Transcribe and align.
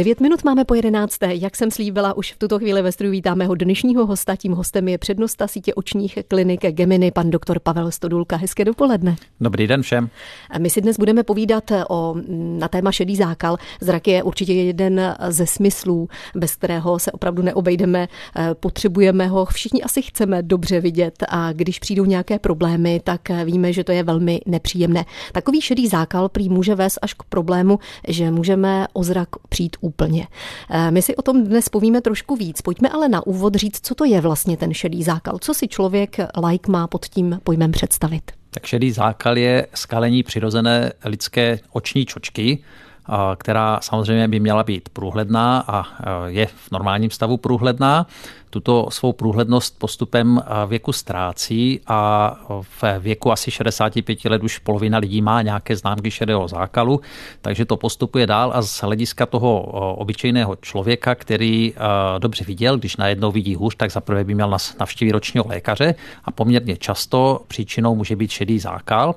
9 0.00 0.20
minut 0.20 0.44
máme 0.44 0.64
po 0.64 0.74
11. 0.74 1.16
Jak 1.28 1.56
jsem 1.56 1.70
slíbila, 1.70 2.16
už 2.16 2.32
v 2.32 2.38
tuto 2.38 2.58
chvíli 2.58 2.82
ve 2.82 2.92
studiu 2.92 3.12
vítáme 3.12 3.46
ho 3.46 3.54
dnešního 3.54 4.06
hosta. 4.06 4.36
Tím 4.36 4.52
hostem 4.52 4.88
je 4.88 4.98
přednosta 4.98 5.48
sítě 5.48 5.74
očních 5.74 6.18
klinik 6.28 6.60
Geminy, 6.60 7.10
pan 7.10 7.30
doktor 7.30 7.58
Pavel 7.58 7.90
Stodulka. 7.90 8.36
Hezké 8.36 8.64
dopoledne. 8.64 9.16
Dobrý 9.40 9.66
den 9.66 9.82
všem. 9.82 10.10
My 10.58 10.70
si 10.70 10.80
dnes 10.80 10.96
budeme 10.98 11.22
povídat 11.22 11.64
o, 11.88 12.14
na 12.58 12.68
téma 12.68 12.92
šedý 12.92 13.16
zákal. 13.16 13.56
Zrak 13.80 14.08
je 14.08 14.22
určitě 14.22 14.52
jeden 14.52 15.16
ze 15.28 15.46
smyslů, 15.46 16.08
bez 16.34 16.56
kterého 16.56 16.98
se 16.98 17.12
opravdu 17.12 17.42
neobejdeme. 17.42 18.08
Potřebujeme 18.60 19.26
ho, 19.26 19.44
všichni 19.44 19.82
asi 19.82 20.02
chceme 20.02 20.42
dobře 20.42 20.80
vidět 20.80 21.24
a 21.28 21.52
když 21.52 21.78
přijdou 21.78 22.04
nějaké 22.04 22.38
problémy, 22.38 23.00
tak 23.04 23.20
víme, 23.44 23.72
že 23.72 23.84
to 23.84 23.92
je 23.92 24.02
velmi 24.02 24.40
nepříjemné. 24.46 25.04
Takový 25.32 25.60
šedý 25.60 25.88
zákal 25.88 26.28
prý 26.28 26.48
může 26.48 26.74
vést 26.74 26.98
až 27.02 27.14
k 27.14 27.22
problému, 27.22 27.78
že 28.08 28.30
můžeme 28.30 28.86
o 28.92 29.02
zrak 29.02 29.28
přijít 29.48 29.76
úplně. 29.80 29.89
Eh, 30.70 30.90
my 30.90 31.02
si 31.02 31.16
o 31.16 31.22
tom 31.22 31.44
dnes 31.44 31.68
povíme 31.68 32.00
trošku 32.00 32.36
víc. 32.36 32.60
Pojďme 32.60 32.88
ale 32.88 33.08
na 33.08 33.26
úvod 33.26 33.54
říct, 33.54 33.86
co 33.86 33.94
to 33.94 34.04
je 34.04 34.20
vlastně 34.20 34.56
ten 34.56 34.74
šedý 34.74 35.02
zákal. 35.02 35.38
Co 35.40 35.54
si 35.54 35.68
člověk 35.68 36.16
like 36.48 36.70
má 36.70 36.86
pod 36.86 37.06
tím 37.06 37.40
pojmem 37.44 37.72
představit? 37.72 38.32
Tak 38.50 38.66
šedý 38.66 38.90
zákal 38.92 39.38
je 39.38 39.66
skalení 39.74 40.22
přirozené 40.22 40.92
lidské 41.04 41.58
oční 41.72 42.06
čočky, 42.06 42.58
která 43.36 43.78
samozřejmě 43.82 44.28
by 44.28 44.40
měla 44.40 44.62
být 44.62 44.88
průhledná 44.88 45.64
a 45.68 45.84
je 46.26 46.46
v 46.46 46.70
normálním 46.72 47.10
stavu 47.10 47.36
průhledná. 47.36 48.06
Tuto 48.52 48.86
svou 48.90 49.12
průhlednost 49.12 49.78
postupem 49.78 50.42
věku 50.66 50.92
ztrácí 50.92 51.80
a 51.86 52.34
v 52.62 52.98
věku 52.98 53.32
asi 53.32 53.50
65 53.50 54.24
let 54.24 54.42
už 54.42 54.58
polovina 54.58 54.98
lidí 54.98 55.22
má 55.22 55.42
nějaké 55.42 55.76
známky 55.76 56.10
šedého 56.10 56.48
zákalu, 56.48 57.00
takže 57.40 57.64
to 57.64 57.76
postupuje 57.76 58.26
dál 58.26 58.52
a 58.54 58.62
z 58.62 58.82
hlediska 58.82 59.26
toho 59.26 59.62
obyčejného 59.96 60.56
člověka, 60.56 61.14
který 61.14 61.74
dobře 62.18 62.44
viděl, 62.44 62.78
když 62.78 62.96
najednou 62.96 63.32
vidí 63.32 63.54
hůř, 63.54 63.74
tak 63.76 63.92
zaprvé 63.92 64.24
by 64.24 64.34
měl 64.34 64.56
navštívit 64.80 65.12
ročního 65.12 65.44
lékaře 65.48 65.94
a 66.24 66.30
poměrně 66.30 66.76
často 66.76 67.40
příčinou 67.48 67.94
může 67.94 68.16
být 68.16 68.30
šedý 68.30 68.58
zákal, 68.58 69.14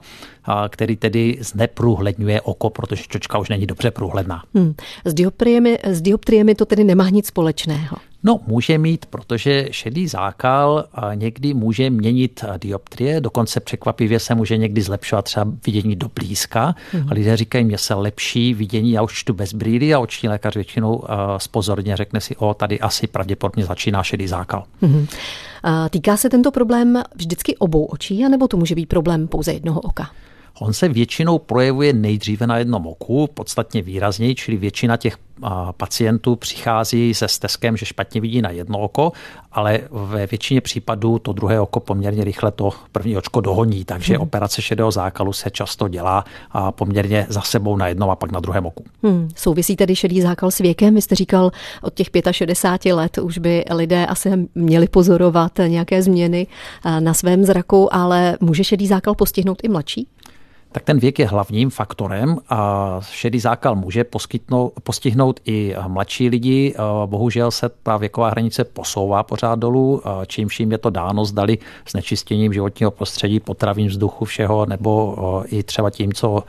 který 0.69 0.95
tedy 0.95 1.37
zneprůhledňuje 1.41 2.41
oko, 2.41 2.69
protože 2.69 3.03
čočka 3.07 3.37
už 3.37 3.49
není 3.49 3.65
dobře 3.65 3.91
průhledná. 3.91 4.43
Hmm. 4.55 4.73
S, 5.05 5.13
dioptriemi, 5.13 5.79
s 5.83 6.01
dioptriemi 6.01 6.55
to 6.55 6.65
tedy 6.65 6.83
nemá 6.83 7.09
nic 7.09 7.27
společného. 7.27 7.97
No, 8.25 8.39
může 8.47 8.77
mít, 8.77 9.05
protože 9.05 9.67
šedý 9.71 10.07
zákal 10.07 10.85
někdy 11.13 11.53
může 11.53 11.89
měnit 11.89 12.45
dioptrie, 12.57 13.21
dokonce 13.21 13.59
překvapivě 13.59 14.19
se 14.19 14.35
může 14.35 14.57
někdy 14.57 14.81
zlepšovat 14.81 15.25
třeba 15.25 15.51
vidění 15.65 15.95
do 15.95 16.09
blízka. 16.15 16.75
Mm-hmm. 16.93 17.07
A 17.11 17.13
lidé 17.13 17.37
říkají, 17.37 17.65
mně 17.65 17.77
se 17.77 17.93
lepší 17.93 18.53
vidění, 18.53 18.91
já 18.91 19.01
už 19.01 19.13
čtu 19.13 19.33
bez 19.33 19.53
brýly 19.53 19.93
a 19.93 19.99
oční 19.99 20.29
lékař 20.29 20.55
většinou 20.55 21.03
spozorně 21.37 21.97
řekne 21.97 22.21
si, 22.21 22.35
o, 22.35 22.53
tady 22.53 22.79
asi 22.79 23.07
pravděpodobně 23.07 23.65
začíná 23.65 24.03
šedý 24.03 24.27
zákal. 24.27 24.63
Mm-hmm. 24.81 25.07
Týká 25.89 26.17
se 26.17 26.29
tento 26.29 26.51
problém 26.51 27.03
vždycky 27.15 27.57
obou 27.57 27.85
očí, 27.85 28.25
anebo 28.25 28.47
to 28.47 28.57
může 28.57 28.75
být 28.75 28.85
problém 28.85 29.27
pouze 29.27 29.53
jednoho 29.53 29.81
oka? 29.81 30.09
On 30.59 30.73
se 30.73 30.89
většinou 30.89 31.39
projevuje 31.39 31.93
nejdříve 31.93 32.47
na 32.47 32.57
jednom 32.57 32.87
oku, 32.87 33.29
podstatně 33.33 33.81
výrazněji, 33.81 34.35
čili 34.35 34.57
většina 34.57 34.97
těch 34.97 35.17
pacientů 35.77 36.35
přichází 36.35 37.13
se 37.13 37.27
steskem, 37.27 37.77
že 37.77 37.85
špatně 37.85 38.21
vidí 38.21 38.41
na 38.41 38.49
jedno 38.49 38.79
oko, 38.79 39.11
ale 39.51 39.79
ve 39.91 40.27
většině 40.27 40.61
případů 40.61 41.19
to 41.19 41.33
druhé 41.33 41.59
oko 41.59 41.79
poměrně 41.79 42.23
rychle 42.23 42.51
to 42.51 42.69
první 42.91 43.17
očko 43.17 43.41
dohoní, 43.41 43.85
takže 43.85 44.13
hmm. 44.13 44.21
operace 44.21 44.61
šedého 44.61 44.91
zákalu 44.91 45.33
se 45.33 45.49
často 45.49 45.87
dělá 45.87 46.25
poměrně 46.71 47.25
za 47.29 47.41
sebou 47.41 47.77
na 47.77 47.87
jednom 47.87 48.09
a 48.09 48.15
pak 48.15 48.31
na 48.31 48.39
druhém 48.39 48.65
oku. 48.65 48.85
Hmm. 49.03 49.29
Souvisí 49.35 49.75
tedy 49.75 49.95
šedý 49.95 50.21
zákal 50.21 50.51
s 50.51 50.57
věkem? 50.57 50.95
Vy 50.95 51.01
jste 51.01 51.15
říkal, 51.15 51.51
od 51.81 51.93
těch 51.93 52.07
65 52.31 52.93
let 52.93 53.17
už 53.17 53.37
by 53.37 53.65
lidé 53.71 54.05
asi 54.05 54.29
měli 54.55 54.87
pozorovat 54.87 55.51
nějaké 55.67 56.01
změny 56.01 56.47
na 56.99 57.13
svém 57.13 57.45
zraku, 57.45 57.95
ale 57.95 58.37
může 58.39 58.63
šedý 58.63 58.87
zákal 58.87 59.15
postihnout 59.15 59.57
i 59.63 59.67
mladší? 59.67 60.07
Tak 60.73 60.83
ten 60.83 60.99
věk 60.99 61.19
je 61.19 61.27
hlavním 61.27 61.69
faktorem 61.69 62.37
a 62.49 62.99
šedý 63.01 63.39
zákal 63.39 63.75
může 63.75 64.05
postihnout 64.83 65.39
i 65.45 65.75
mladší 65.87 66.29
lidi. 66.29 66.75
Bohužel 67.05 67.51
se 67.51 67.69
ta 67.83 67.97
věková 67.97 68.29
hranice 68.29 68.63
posouvá 68.63 69.23
pořád 69.23 69.59
dolů, 69.59 70.01
čím 70.27 70.47
vším 70.47 70.71
je 70.71 70.77
to 70.77 70.89
dáno 70.89 71.25
zdali 71.25 71.57
s 71.85 71.93
nečistěním 71.93 72.53
životního 72.53 72.91
prostředí, 72.91 73.39
potravím 73.39 73.87
vzduchu 73.87 74.25
všeho, 74.25 74.65
nebo 74.65 75.15
i 75.45 75.63
třeba 75.63 75.89
tím, 75.89 76.13
co, 76.13 76.43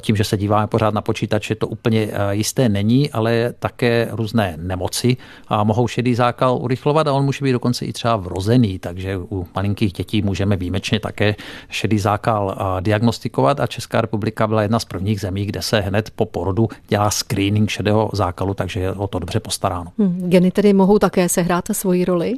tím, 0.00 0.16
že 0.16 0.24
se 0.24 0.36
díváme 0.36 0.66
pořád 0.66 0.94
na 0.94 1.00
počítače, 1.00 1.54
to 1.54 1.66
úplně 1.66 2.08
jisté 2.30 2.68
není, 2.68 3.10
ale 3.10 3.54
také 3.58 4.08
různé 4.10 4.54
nemoci 4.56 5.16
mohou 5.64 5.88
šedý 5.88 6.14
zákal 6.14 6.58
urychlovat 6.62 7.08
a 7.08 7.12
on 7.12 7.24
může 7.24 7.44
být 7.44 7.52
dokonce 7.52 7.84
i 7.84 7.92
třeba 7.92 8.16
vrozený, 8.16 8.78
takže 8.78 9.18
u 9.18 9.46
malinkých 9.54 9.92
dětí 9.92 10.22
můžeme 10.22 10.56
výjimečně 10.56 11.00
také 11.00 11.34
šedý 11.68 11.98
zákal 11.98 12.56
diagnostikovat 12.80 13.47
operovat 13.48 13.60
a 13.60 13.66
Česká 13.66 14.00
republika 14.00 14.46
byla 14.46 14.62
jedna 14.62 14.78
z 14.78 14.84
prvních 14.84 15.20
zemí, 15.20 15.46
kde 15.46 15.62
se 15.62 15.80
hned 15.80 16.10
po 16.10 16.26
porodu 16.26 16.68
dělá 16.88 17.10
screening 17.10 17.70
šedého 17.70 18.10
zákalu, 18.12 18.54
takže 18.54 18.80
je 18.80 18.92
o 18.92 19.06
to 19.06 19.18
dobře 19.18 19.40
postaráno. 19.40 19.92
Hmm, 19.98 20.30
geny 20.30 20.50
tedy 20.50 20.72
mohou 20.72 20.98
také 20.98 21.28
sehrát 21.28 21.64
svoji 21.72 22.04
roli? 22.04 22.34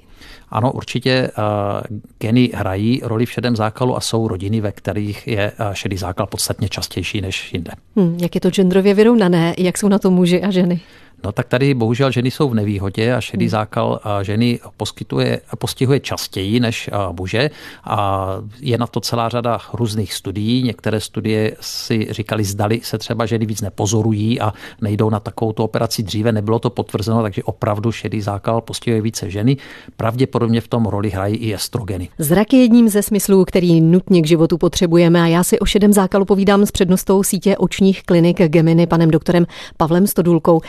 Ano, 0.50 0.72
určitě 0.72 1.31
uh, 1.38 1.97
geny 2.19 2.50
hrají 2.54 3.00
roli 3.04 3.26
v 3.26 3.31
šedém 3.31 3.56
zákalu 3.56 3.97
a 3.97 4.00
jsou 4.00 4.28
rodiny, 4.28 4.60
ve 4.60 4.72
kterých 4.72 5.26
je 5.26 5.53
uh, 5.53 5.72
šedý 5.72 5.97
zákal 5.97 6.26
podstatně 6.26 6.69
častější 6.69 7.21
než 7.21 7.53
jinde. 7.54 7.72
Hmm, 7.97 8.19
jak 8.21 8.34
je 8.34 8.41
to 8.41 8.50
genderově 8.50 8.94
vyrovnané? 8.94 9.54
Jak 9.59 9.78
jsou 9.78 9.88
na 9.88 9.98
to 9.98 10.10
muži 10.10 10.42
a 10.42 10.50
ženy? 10.50 10.81
No 11.25 11.32
tak 11.32 11.48
tady 11.48 11.75
bohužel 11.75 12.10
ženy 12.10 12.31
jsou 12.31 12.48
v 12.48 12.54
nevýhodě 12.54 13.14
a 13.14 13.20
šedý 13.20 13.44
hmm. 13.44 13.50
zákal 13.50 14.00
ženy 14.22 14.60
poskytuje, 14.76 15.41
postihuje 15.58 16.00
častěji 16.00 16.60
než 16.60 16.91
muže 17.12 17.50
a 17.84 18.26
je 18.60 18.78
na 18.78 18.86
to 18.86 19.00
celá 19.00 19.28
řada 19.28 19.59
různých 19.72 20.14
studií. 20.14 20.62
Některé 20.62 21.00
studie 21.00 21.56
si 21.60 22.06
říkali, 22.10 22.44
zdali 22.44 22.80
se 22.82 22.98
třeba 22.98 23.26
ženy 23.26 23.47
víc 23.47 23.60
nepozorují 23.60 24.41
a 24.41 24.53
nejdou 24.80 25.10
na 25.10 25.20
takovou 25.20 25.53
operaci 25.53 26.03
dříve. 26.03 26.32
Nebylo 26.32 26.59
to 26.59 26.70
potvrzeno, 26.70 27.22
takže 27.22 27.42
opravdu 27.42 27.92
šedý 27.92 28.20
zákal 28.20 28.60
postihuje 28.60 29.03
více 29.03 29.30
ženy. 29.30 29.56
Pravděpodobně 29.97 30.60
v 30.60 30.69
tom 30.69 30.86
roli 30.86 31.10
hrají 31.10 31.36
i 31.36 31.54
estrogeny. 31.54 32.09
Zrak 32.19 32.53
je 32.53 32.62
jedním 32.62 32.88
ze 32.88 33.03
smyslů, 33.03 33.44
který 33.44 33.80
nutně 33.80 34.22
k 34.22 34.26
životu 34.26 34.59
potřebujeme 34.59 35.22
a 35.22 35.26
já 35.26 35.44
si 35.44 35.59
o 35.59 35.64
šedém 35.64 35.92
zákalu 35.92 36.25
povídám 36.25 36.66
s 36.66 36.70
přednostou 36.70 37.22
sítě 37.22 37.56
očních 37.56 38.03
klinik 38.03 38.42
Geminy, 38.42 38.86
panem 38.86 39.10
doktorem 39.10 39.47
Pavlem 39.76 40.06
Stodulkou. 40.06 40.60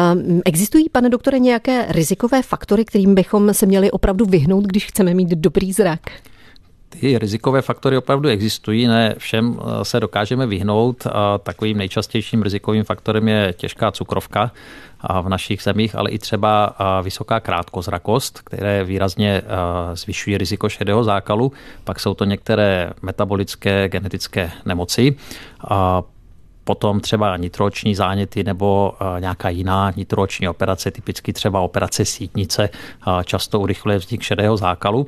Ehm, 0.00 0.40
existují, 0.44 0.88
pane 0.88 1.08
doktore, 1.08 1.38
nějaké 1.38 1.86
rizikové 1.88 2.42
faktory, 2.42 2.84
kterým 2.84 3.14
bychom 3.14 3.54
se 3.54 3.66
měli 3.66 3.90
opravdu 3.90 4.24
vyhnout, 4.24 4.64
když 4.64 4.86
chceme 4.86 5.14
mít 5.14 5.28
dobrý 5.28 5.72
zrak? 5.72 6.00
Ty 6.88 7.18
rizikové 7.18 7.62
faktory 7.62 7.98
opravdu 7.98 8.28
existují, 8.28 8.86
ne 8.86 9.14
všem 9.18 9.58
eh, 9.60 9.84
se 9.84 10.00
dokážeme 10.00 10.46
vyhnout. 10.46 11.06
Takovým 11.42 11.78
nejčastějším 11.78 12.42
rizikovým 12.42 12.84
faktorem 12.84 13.28
je 13.28 13.54
těžká 13.56 13.90
cukrovka 13.90 14.52
v 15.22 15.28
našich 15.28 15.62
zemích, 15.62 15.94
ale 15.94 16.10
i 16.10 16.18
třeba 16.18 16.76
vysoká 17.02 17.40
krátkozrakost, 17.40 18.40
které 18.44 18.84
výrazně 18.84 19.42
zvyšují 19.94 20.38
riziko 20.38 20.68
šedého 20.68 21.04
zákalu. 21.04 21.52
Pak 21.84 22.00
jsou 22.00 22.14
to 22.14 22.24
některé 22.24 22.90
metabolické 23.02 23.88
genetické 23.88 24.50
nemoci 24.64 25.16
potom 26.64 27.00
třeba 27.00 27.36
nitrooční 27.36 27.94
záněty 27.94 28.44
nebo 28.44 28.92
eh, 29.00 29.20
nějaká 29.20 29.48
jiná 29.48 29.92
nitrooční 29.96 30.48
operace, 30.48 30.90
typicky 30.90 31.32
třeba 31.32 31.60
operace 31.60 32.04
sítnice, 32.04 32.68
eh, 32.72 33.24
často 33.24 33.60
urychluje 33.60 33.98
vznik 33.98 34.22
šedého 34.22 34.56
zákalu. 34.56 35.06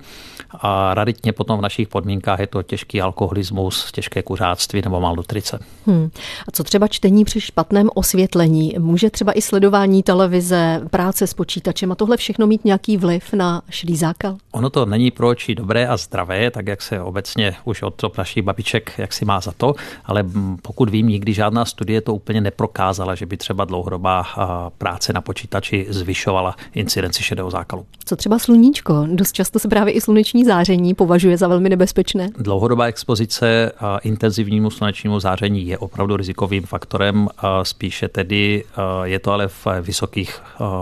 A 0.60 0.94
raditně 0.94 1.32
potom 1.32 1.58
v 1.58 1.62
našich 1.62 1.88
podmínkách 1.88 2.38
je 2.38 2.46
to 2.46 2.62
těžký 2.62 3.00
alkoholismus, 3.00 3.92
těžké 3.92 4.22
kuřáctví 4.22 4.82
nebo 4.84 5.00
malnutrice. 5.00 5.58
Hmm. 5.86 6.10
A 6.48 6.50
co 6.52 6.64
třeba 6.64 6.88
čtení 6.88 7.24
při 7.24 7.40
špatném 7.40 7.90
osvětlení? 7.94 8.74
Může 8.78 9.10
třeba 9.10 9.32
i 9.32 9.42
sledování 9.42 10.02
televize, 10.02 10.80
práce 10.90 11.26
s 11.26 11.34
počítačem 11.34 11.92
a 11.92 11.94
tohle 11.94 12.16
všechno 12.16 12.46
mít 12.46 12.64
nějaký 12.64 12.96
vliv 12.96 13.32
na 13.32 13.62
šedý 13.70 13.96
zákal? 13.96 14.36
Ono 14.52 14.70
to 14.70 14.86
není 14.86 15.10
pro 15.10 15.28
oči 15.28 15.54
dobré 15.54 15.86
a 15.86 15.96
zdravé, 15.96 16.50
tak 16.50 16.66
jak 16.66 16.82
se 16.82 17.00
obecně 17.00 17.54
už 17.64 17.82
od 17.82 18.18
našich 18.18 18.42
babiček 18.42 18.92
jak 18.98 19.12
si 19.12 19.24
má 19.24 19.40
za 19.40 19.52
to, 19.52 19.74
ale 20.04 20.24
pokud 20.62 20.90
vím, 20.90 21.08
nikdy 21.08 21.34
žádná 21.42 21.64
studie 21.64 22.00
to 22.00 22.14
úplně 22.14 22.40
neprokázala, 22.40 23.14
že 23.14 23.26
by 23.26 23.36
třeba 23.36 23.64
dlouhodobá 23.64 24.26
práce 24.78 25.12
na 25.12 25.20
počítači 25.20 25.86
zvyšovala 25.88 26.56
incidenci 26.74 27.22
šedého 27.22 27.50
zákalu. 27.50 27.86
Co 28.04 28.16
třeba 28.16 28.38
sluníčko? 28.38 29.06
Dost 29.12 29.32
často 29.32 29.58
se 29.58 29.68
právě 29.68 29.94
i 29.94 30.00
sluneční 30.00 30.44
záření 30.44 30.94
považuje 30.94 31.36
za 31.36 31.48
velmi 31.48 31.68
nebezpečné. 31.68 32.28
Dlouhodobá 32.38 32.84
expozice 32.84 33.72
intenzivnímu 34.02 34.70
slunečnímu 34.70 35.20
záření 35.20 35.66
je 35.66 35.78
opravdu 35.78 36.16
rizikovým 36.16 36.62
faktorem, 36.62 37.28
spíše 37.62 38.08
tedy 38.08 38.64
je 39.02 39.18
to 39.18 39.32
ale 39.32 39.48
v 39.48 39.66
vysokých 39.80 40.40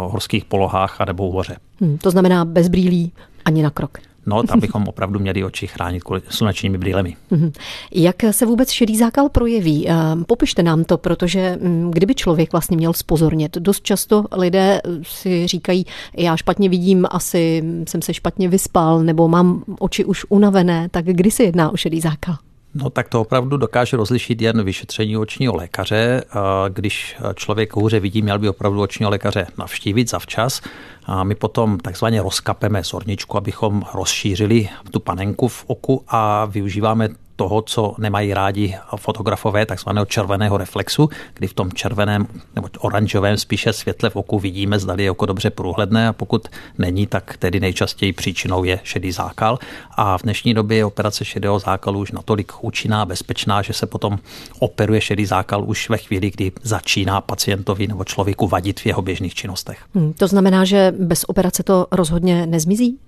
horských 0.08 0.44
polohách 0.44 1.00
a 1.00 1.04
nebo 1.04 1.28
u 1.28 1.32
hoře. 1.32 1.56
Hmm, 1.80 1.98
to 1.98 2.10
znamená 2.10 2.44
bez 2.44 2.68
brýlí 2.68 3.12
ani 3.44 3.62
na 3.62 3.70
krok. 3.70 3.98
No, 4.26 4.42
tam 4.42 4.60
bychom 4.66 4.88
opravdu 4.88 5.20
měli 5.20 5.44
oči 5.44 5.66
chránit 5.66 6.02
slunečními 6.28 6.78
brýlemi. 6.78 7.16
Mhm. 7.30 7.52
Jak 7.94 8.16
se 8.30 8.46
vůbec 8.46 8.70
šedý 8.70 8.96
zákal 8.96 9.28
projeví? 9.28 9.88
Eh, 9.88 9.94
popište 10.26 10.62
nám 10.62 10.84
to, 10.84 10.98
protože 10.98 11.58
mm, 11.60 11.90
kdyby 11.90 12.14
člověk 12.14 12.52
vlastně 12.52 12.76
měl 12.76 12.92
spozornět, 12.92 13.56
dost 13.58 13.84
často 13.84 14.24
lidé 14.32 14.80
si 15.02 15.46
říkají, 15.46 15.86
já 16.16 16.36
špatně 16.36 16.68
vidím, 16.68 17.06
asi 17.10 17.62
jsem 17.88 18.02
se 18.02 18.14
špatně 18.14 18.48
vyspal, 18.48 19.02
nebo 19.02 19.28
mám 19.28 19.64
oči 19.78 20.04
už 20.04 20.26
unavené, 20.28 20.88
tak 20.90 21.04
kdy 21.04 21.30
se 21.30 21.42
jedná 21.42 21.70
o 21.70 21.76
šedý 21.76 22.00
zákal? 22.00 22.36
No 22.74 22.90
tak 22.90 23.08
to 23.08 23.20
opravdu 23.20 23.56
dokáže 23.56 23.96
rozlišit 23.96 24.42
jen 24.42 24.64
vyšetření 24.64 25.16
očního 25.16 25.56
lékaře. 25.56 26.22
Když 26.68 27.16
člověk 27.34 27.76
hůře 27.76 28.00
vidí, 28.00 28.22
měl 28.22 28.38
by 28.38 28.48
opravdu 28.48 28.82
očního 28.82 29.10
lékaře 29.10 29.46
navštívit 29.58 30.10
zavčas. 30.10 30.62
A 31.04 31.24
my 31.24 31.34
potom 31.34 31.78
takzvaně 31.78 32.22
rozkapeme 32.22 32.82
zorničku, 32.82 33.36
abychom 33.36 33.82
rozšířili 33.94 34.68
tu 34.90 35.00
panenku 35.00 35.48
v 35.48 35.64
oku 35.66 36.04
a 36.08 36.44
využíváme 36.44 37.08
toho, 37.40 37.62
co 37.62 37.94
nemají 37.98 38.34
rádi 38.34 38.76
fotografové, 38.96 39.66
takzvaného 39.66 40.04
červeného 40.06 40.58
reflexu, 40.58 41.08
kdy 41.34 41.46
v 41.46 41.54
tom 41.54 41.72
červeném 41.72 42.26
nebo 42.54 42.68
oranžovém 42.78 43.36
spíše 43.36 43.72
světle 43.72 44.10
v 44.10 44.16
oku 44.16 44.38
vidíme, 44.38 44.78
zda 44.78 44.94
je 44.98 45.10
oko 45.10 45.26
dobře 45.26 45.50
průhledné 45.50 46.08
a 46.08 46.12
pokud 46.12 46.48
není, 46.78 47.06
tak 47.06 47.36
tedy 47.36 47.60
nejčastěji 47.60 48.12
příčinou 48.12 48.64
je 48.64 48.80
šedý 48.82 49.12
zákal. 49.12 49.58
A 49.96 50.18
v 50.18 50.22
dnešní 50.22 50.54
době 50.54 50.76
je 50.76 50.84
operace 50.84 51.24
šedého 51.24 51.58
zákalu 51.58 52.00
už 52.00 52.12
natolik 52.12 52.52
účinná, 52.60 53.06
bezpečná, 53.06 53.62
že 53.62 53.72
se 53.72 53.86
potom 53.86 54.18
operuje 54.58 55.00
šedý 55.00 55.26
zákal 55.26 55.64
už 55.64 55.88
ve 55.88 55.98
chvíli, 55.98 56.30
kdy 56.30 56.52
začíná 56.62 57.20
pacientovi 57.20 57.86
nebo 57.86 58.04
člověku 58.04 58.48
vadit 58.48 58.80
v 58.80 58.86
jeho 58.86 59.02
běžných 59.02 59.34
činnostech. 59.34 59.78
Hmm, 59.94 60.12
to 60.12 60.28
znamená, 60.28 60.64
že 60.64 60.92
bez 60.98 61.24
operace 61.24 61.62
to 61.62 61.86
rozhodně 61.92 62.46
nezmizí? 62.46 62.98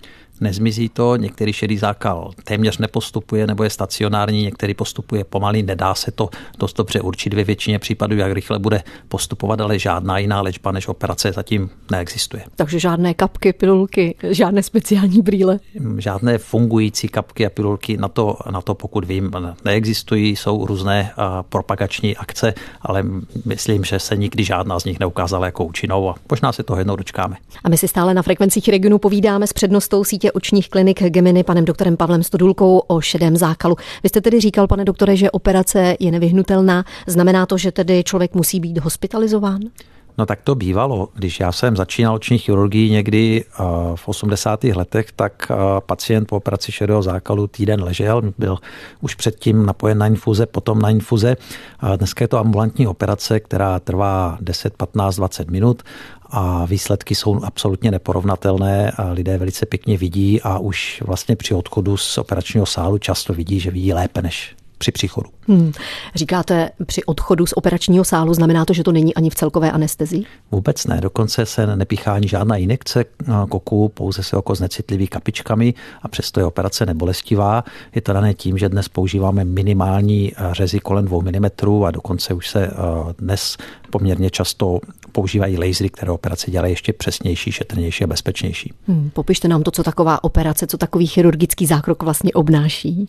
Nezmizí 0.43 0.89
to, 0.89 1.17
některý 1.17 1.53
šedý 1.53 1.79
zákal 1.79 2.31
téměř 2.45 2.79
nepostupuje 2.79 3.47
nebo 3.47 3.65
je 3.65 3.71
stacionární, 3.71 4.43
některý 4.43 4.75
postupuje 4.75 5.25
pomalý, 5.25 5.63
nedá 5.63 5.95
se 5.95 6.11
to 6.11 6.29
dost 6.59 6.77
dobře 6.77 7.01
určit 7.01 7.35
ve 7.35 7.45
většině 7.45 7.79
případů, 7.79 8.17
jak 8.17 8.33
rychle 8.33 8.59
bude 8.59 8.83
postupovat, 9.09 9.61
ale 9.61 9.79
žádná 9.79 10.19
jiná 10.19 10.41
léčba 10.41 10.73
než 10.73 10.89
operace 10.89 11.33
zatím 11.33 11.71
neexistuje. 11.91 12.45
Takže 12.57 12.79
žádné 12.81 13.15
kapky, 13.15 13.53
pilulky, 13.53 14.17
žádné 14.31 14.63
speciální 14.63 15.23
brýle? 15.23 15.59
Žádné 15.99 16.39
fungující 16.39 17.09
kapky 17.09 17.47
a 17.47 17.51
pilulky 17.51 17.97
na 17.97 18.09
to, 18.09 18.37
na 18.51 18.61
to 18.61 18.75
pokud 18.75 19.05
vím, 19.05 19.31
neexistují, 19.65 20.37
jsou 20.37 20.67
různé 20.67 21.13
propagační 21.49 22.17
akce, 22.17 22.55
ale 22.81 23.05
myslím, 23.45 23.85
že 23.85 23.99
se 23.99 24.17
nikdy 24.17 24.45
žádná 24.45 24.81
z 24.81 24.85
nich 24.85 25.01
neukázala 25.01 25.47
jako 25.47 25.65
účinnou 25.65 26.11
a 26.11 26.15
možná 26.31 26.53
se 26.53 26.63
toho 26.63 26.79
jednou 26.79 26.97
dočkáme. 26.97 27.37
A 27.65 27.69
my 27.69 27.79
si 27.79 27.89
stále 27.89 28.15
na 28.15 28.23
frekvencích 28.23 28.69
regionu 28.69 28.99
povídáme 28.99 29.47
s 29.47 29.53
přednostou 29.53 30.05
sítě 30.05 30.32
očních 30.33 30.69
klinik 30.69 31.03
Geminy 31.03 31.45
panem 31.45 31.65
doktorem 31.65 31.97
Pavlem 31.97 32.23
Stodulkou 32.23 32.79
o 32.79 33.01
šedém 33.01 33.37
zákalu. 33.37 33.77
Vy 34.03 34.09
jste 34.09 34.21
tedy 34.21 34.41
říkal, 34.41 34.67
pane 34.67 34.85
doktore, 34.85 35.17
že 35.17 35.31
operace 35.31 35.97
je 36.01 36.11
nevyhnutelná. 36.11 36.85
Znamená 37.07 37.47
to, 37.47 37.59
že 37.59 37.73
tedy 37.73 38.05
člověk 38.05 38.35
musí 38.35 38.61
být 38.61 38.79
hospitalizován? 38.79 39.61
No 40.19 40.27
tak 40.27 40.43
to 40.45 40.55
bývalo. 40.55 41.09
Když 41.15 41.41
já 41.41 41.53
jsem 41.53 41.77
začínal 41.77 42.15
oční 42.15 42.39
chirurgii 42.39 42.91
někdy 42.91 43.45
eh, 43.45 43.63
v 43.95 44.09
80. 44.09 44.65
letech, 44.65 45.13
tak 45.13 45.47
eh, 45.51 45.55
pacient 45.87 46.29
po 46.29 46.37
operaci 46.37 46.73
šedého 46.73 47.03
zákalu 47.03 47.47
týden 47.47 47.83
ležel, 47.83 48.23
byl 48.39 48.59
už 49.01 49.15
předtím 49.15 49.67
napojen 49.67 49.99
na 49.99 50.07
infuze, 50.07 50.47
potom 50.47 50.79
na 50.79 50.91
infuze. 50.91 51.37
Dneska 51.97 52.25
je 52.25 52.29
to 52.29 52.39
ambulantní 52.39 52.87
operace, 52.87 53.41
která 53.41 53.79
trvá 53.81 54.39
10, 54.41 54.77
15, 54.77 55.17
20 55.17 55.51
minut 55.51 55.83
a 56.33 56.65
výsledky 56.65 57.15
jsou 57.15 57.45
absolutně 57.45 57.91
neporovnatelné. 57.91 58.91
A 58.91 59.11
lidé 59.11 59.39
velice 59.39 59.67
pěkně 59.67 59.97
vidí 59.97 60.43
a 60.43 60.59
už 60.59 61.03
vlastně 61.07 61.37
při 61.37 61.55
odchodu 61.55 61.97
z 61.97 62.19
operačního 62.19 62.67
sálu 62.67 62.99
často 62.99 63.35
vidí, 63.35 63.61
že 63.61 63.71
vidí 63.71 63.93
lépe 63.93 64.23
než 64.23 64.57
při 64.83 64.93
příchodu. 64.93 65.31
Hmm. 65.49 65.73
Říkáte 66.15 66.71
při 66.87 67.05
odchodu 67.05 67.47
z 67.47 67.53
operačního 67.53 68.05
sálu, 68.05 68.35
znamená 68.35 68.65
to, 68.65 68.73
že 68.73 68.85
to 68.85 68.93
není 68.93 69.15
ani 69.15 69.31
v 69.31 69.35
celkové 69.35 69.71
anestezii? 69.71 70.25
Vůbec 70.51 70.87
ne, 70.87 71.01
dokonce 71.01 71.47
se 71.47 71.77
nepíchá 71.77 72.15
ani 72.15 72.29
žádná 72.29 72.57
injekce 72.57 73.05
koku, 73.49 73.89
pouze 73.89 74.23
se 74.23 74.37
oko 74.37 74.55
znecitlivý 74.55 75.07
kapičkami 75.07 75.75
a 76.03 76.09
přesto 76.09 76.41
je 76.41 76.47
operace 76.47 76.87
nebolestivá. 76.87 77.65
Je 77.95 78.01
to 78.01 78.13
dané 78.13 78.35
tím, 78.35 78.59
že 78.59 78.69
dnes 78.69 78.89
používáme 78.89 79.45
minimální 79.45 80.33
eh, 80.33 80.55
řezy 80.55 80.81
kolem 80.81 81.05
2 81.05 81.19
mm 81.19 81.85
a 81.87 81.91
dokonce 81.91 82.35
už 82.35 82.49
se 82.49 82.67
eh, 82.67 82.73
dnes 83.19 83.57
poměrně 83.91 84.31
často 84.31 84.81
používají 85.13 85.59
lasery, 85.59 85.91
které 85.91 86.13
operace 86.13 86.51
dělají 86.51 86.73
ještě 86.73 86.93
přesnější, 86.93 87.53
šetrnější 87.53 88.05
a 88.05 88.07
bezpečnější. 88.07 88.73
Hmm, 88.89 89.11
popište 89.11 89.49
nám 89.49 89.63
to, 89.63 89.71
co 89.71 89.83
taková 89.83 90.25
operace, 90.25 90.67
co 90.67 90.79
takový 90.79 91.07
chirurgický 91.07 91.67
zákrok 91.67 92.03
vlastně 92.03 92.33
obnáší. 92.33 93.09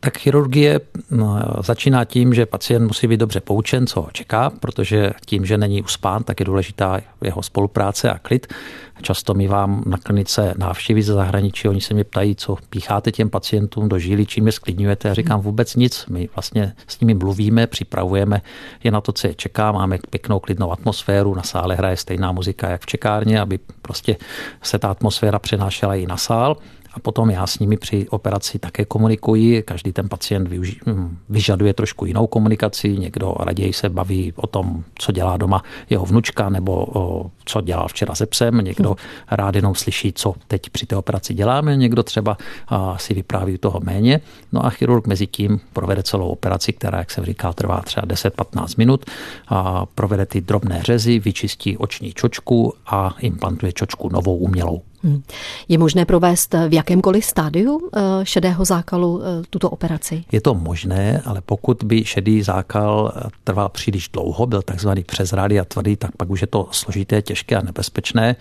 Tak 0.00 0.18
chirurgie 0.18 0.80
no, 1.10 1.42
začíná 1.64 2.04
tím, 2.04 2.34
že 2.34 2.46
pacient 2.46 2.86
musí 2.86 3.06
být 3.06 3.20
dobře 3.20 3.40
poučen, 3.40 3.86
co 3.86 4.00
ho 4.02 4.08
čeká, 4.12 4.50
protože 4.50 5.12
tím, 5.26 5.46
že 5.46 5.58
není 5.58 5.82
uspán, 5.82 6.22
tak 6.22 6.40
je 6.40 6.46
důležitá 6.46 7.00
jeho 7.24 7.42
spolupráce 7.42 8.10
a 8.10 8.18
klid. 8.18 8.54
Často 9.02 9.34
mi 9.34 9.48
vám 9.48 9.82
na 9.86 9.98
klinice 9.98 10.54
návštěvy 10.58 11.02
ze 11.02 11.12
zahraničí, 11.12 11.68
oni 11.68 11.80
se 11.80 11.94
mě 11.94 12.04
ptají, 12.04 12.36
co 12.36 12.56
pícháte 12.70 13.12
těm 13.12 13.30
pacientům 13.30 13.88
do 13.88 13.98
žíly, 13.98 14.26
čím 14.26 14.46
je 14.46 14.52
sklidňujete. 14.52 15.08
Já 15.08 15.14
říkám 15.14 15.40
vůbec 15.40 15.76
nic. 15.76 16.06
My 16.06 16.28
vlastně 16.34 16.72
s 16.86 17.00
nimi 17.00 17.14
mluvíme, 17.14 17.66
připravujeme 17.66 18.42
je 18.84 18.90
na 18.90 19.00
to, 19.00 19.12
co 19.12 19.26
je 19.26 19.34
čeká. 19.34 19.72
Máme 19.72 19.98
pěknou 20.10 20.40
klidnou 20.40 20.72
atmosféru, 20.72 21.34
na 21.34 21.42
sále 21.42 21.74
hraje 21.74 21.96
stejná 21.96 22.32
muzika 22.32 22.70
jak 22.70 22.82
v 22.82 22.86
čekárně, 22.86 23.40
aby 23.40 23.58
prostě 23.82 24.16
se 24.62 24.78
ta 24.78 24.90
atmosféra 24.90 25.38
přenášela 25.38 25.94
i 25.94 26.06
na 26.06 26.16
sál 26.16 26.56
a 26.92 27.00
potom 27.00 27.30
já 27.30 27.46
s 27.46 27.58
nimi 27.58 27.76
při 27.76 28.08
operaci 28.08 28.58
také 28.58 28.84
komunikuji. 28.84 29.62
Každý 29.62 29.92
ten 29.92 30.08
pacient 30.08 30.48
využi- 30.48 30.80
hm, 30.86 31.18
vyžaduje 31.28 31.74
trošku 31.74 32.06
jinou 32.06 32.26
komunikaci. 32.26 32.98
Někdo 32.98 33.34
raději 33.40 33.72
se 33.72 33.88
baví 33.88 34.32
o 34.36 34.46
tom, 34.46 34.84
co 34.94 35.12
dělá 35.12 35.36
doma 35.36 35.62
jeho 35.90 36.06
vnučka 36.06 36.48
nebo 36.48 36.86
o, 36.92 37.30
co 37.44 37.60
dělal 37.60 37.88
včera 37.88 38.14
se 38.14 38.26
psem. 38.26 38.58
Někdo 38.58 38.96
rád 39.30 39.54
jenom 39.54 39.74
slyší, 39.74 40.12
co 40.12 40.34
teď 40.48 40.70
při 40.70 40.86
té 40.86 40.96
operaci 40.96 41.34
děláme. 41.34 41.76
Někdo 41.76 42.02
třeba 42.02 42.36
a, 42.68 42.98
si 42.98 43.14
vypráví 43.14 43.58
toho 43.58 43.80
méně. 43.82 44.20
No 44.52 44.66
a 44.66 44.70
chirurg 44.70 45.06
mezi 45.06 45.26
tím 45.26 45.60
provede 45.72 46.02
celou 46.02 46.28
operaci, 46.28 46.72
která, 46.72 46.98
jak 46.98 47.10
se 47.10 47.24
říká, 47.24 47.52
trvá 47.52 47.80
třeba 47.80 48.06
10-15 48.06 48.74
minut. 48.78 49.04
A 49.48 49.86
provede 49.86 50.26
ty 50.26 50.40
drobné 50.40 50.82
řezy, 50.82 51.18
vyčistí 51.18 51.76
oční 51.76 52.12
čočku 52.12 52.74
a 52.86 53.14
implantuje 53.20 53.72
čočku 53.72 54.08
novou 54.08 54.36
umělou. 54.36 54.82
Hmm. 55.02 55.22
Je 55.68 55.78
možné 55.78 56.04
provést 56.04 56.54
v 56.68 56.72
jakémkoliv 56.72 57.24
stádiu 57.24 57.80
eh, 57.80 58.00
šedého 58.22 58.64
zákalu 58.64 59.20
eh, 59.22 59.42
tuto 59.50 59.70
operaci? 59.70 60.24
Je 60.32 60.40
to 60.40 60.54
možné, 60.54 61.22
ale 61.24 61.40
pokud 61.40 61.82
by 61.84 62.04
šedý 62.04 62.42
zákal 62.42 63.12
eh, 63.16 63.28
trval 63.44 63.68
příliš 63.68 64.08
dlouho, 64.08 64.46
byl 64.46 64.62
takzvaný 64.62 65.04
přezrálý 65.04 65.60
a 65.60 65.64
tvrdý, 65.64 65.96
tak 65.96 66.10
pak 66.16 66.30
už 66.30 66.40
je 66.40 66.46
to 66.46 66.68
složité, 66.70 67.22
těžké 67.22 67.56
a 67.56 67.62
nebezpečné. 67.62 68.36